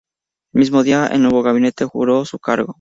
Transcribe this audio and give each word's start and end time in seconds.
El 0.55 0.61
mismo 0.61 0.81
día 0.81 1.05
el 1.05 1.21
nuevo 1.21 1.43
gabinete 1.43 1.85
juró 1.85 2.25
su 2.25 2.39
cargo. 2.39 2.69